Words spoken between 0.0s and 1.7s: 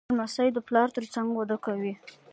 لمسی د پلار تر څنګ وده